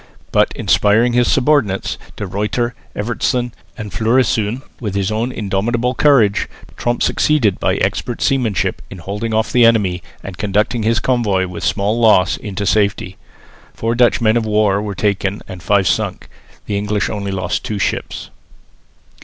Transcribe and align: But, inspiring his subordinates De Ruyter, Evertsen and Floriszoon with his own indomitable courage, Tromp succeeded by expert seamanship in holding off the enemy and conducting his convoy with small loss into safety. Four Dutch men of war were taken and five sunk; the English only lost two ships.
But, 0.31 0.51
inspiring 0.55 1.13
his 1.13 1.31
subordinates 1.31 1.99
De 2.15 2.25
Ruyter, 2.25 2.73
Evertsen 2.95 3.51
and 3.77 3.91
Floriszoon 3.91 4.63
with 4.79 4.95
his 4.95 5.11
own 5.11 5.31
indomitable 5.31 5.93
courage, 5.93 6.49
Tromp 6.75 7.03
succeeded 7.03 7.59
by 7.59 7.75
expert 7.75 8.19
seamanship 8.19 8.81
in 8.89 8.97
holding 8.97 9.31
off 9.31 9.51
the 9.51 9.63
enemy 9.63 10.01
and 10.23 10.39
conducting 10.39 10.81
his 10.81 10.99
convoy 10.99 11.45
with 11.45 11.63
small 11.63 11.99
loss 11.99 12.35
into 12.35 12.65
safety. 12.65 13.17
Four 13.75 13.93
Dutch 13.93 14.19
men 14.19 14.37
of 14.37 14.45
war 14.47 14.81
were 14.81 14.95
taken 14.95 15.43
and 15.47 15.61
five 15.61 15.87
sunk; 15.87 16.27
the 16.65 16.79
English 16.79 17.07
only 17.07 17.29
lost 17.31 17.63
two 17.63 17.77
ships. 17.77 18.31